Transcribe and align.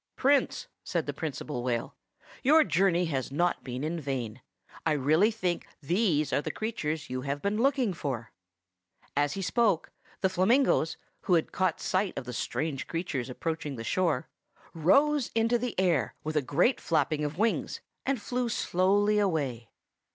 "Prince," 0.15 0.67
said 0.83 1.05
the 1.05 1.13
Principal 1.13 1.61
Whale, 1.61 1.93
"your 2.41 2.63
journey 2.63 3.05
has 3.05 3.31
not 3.31 3.63
been 3.63 3.83
in 3.83 3.99
vain. 4.01 4.41
I 4.83 4.93
really 4.93 5.29
think 5.29 5.67
these 5.79 6.33
are 6.33 6.41
the 6.41 6.49
creatures 6.49 7.11
you 7.11 7.21
have 7.21 7.39
been 7.39 7.61
looking 7.61 7.93
for." 7.93 8.31
As 9.15 9.33
he 9.33 9.43
spoke, 9.43 9.91
the 10.21 10.27
flamingoes, 10.27 10.97
who 11.25 11.35
had 11.35 11.51
caught 11.51 11.79
sight 11.79 12.17
of 12.17 12.25
the 12.25 12.33
strange 12.33 12.87
creatures 12.87 13.29
approaching 13.29 13.75
the 13.75 13.83
shore, 13.83 14.27
rose 14.73 15.29
into 15.35 15.59
the 15.59 15.79
air, 15.79 16.15
with 16.23 16.35
a 16.35 16.41
great 16.41 16.81
flapping 16.81 17.23
of 17.23 17.37
wings, 17.37 17.79
and 18.03 18.19
flew 18.19 18.49
slowly 18.49 19.19
away. 19.19 19.69